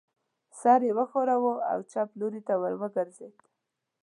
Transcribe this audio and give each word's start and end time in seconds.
سر 0.59 0.79
یې 0.87 0.91
و 0.95 0.99
ښوراوه 1.11 1.53
او 1.71 1.79
چپ 1.91 2.09
لوري 2.19 2.41
ته 2.47 2.53
ور 2.61 2.73
وګرځېد. 2.81 3.35